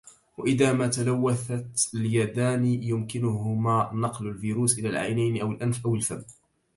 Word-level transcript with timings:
وإذا 0.37 0.73
ما 0.73 0.87
تلوثت 0.87 1.95
اليدان 1.95 2.65
يمكنها 2.65 3.91
نقل 3.93 4.27
الفيروس 4.27 4.79
إلى 4.79 4.89
العينين 4.89 5.41
أو 5.41 5.51
الأنف 5.51 5.85
أو 5.85 5.95
الفم 5.95 6.21